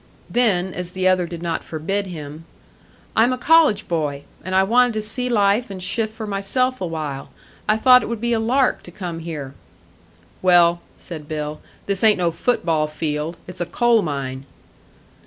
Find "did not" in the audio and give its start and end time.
1.27-1.63